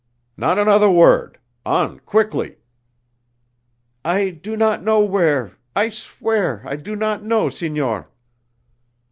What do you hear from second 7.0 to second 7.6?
know,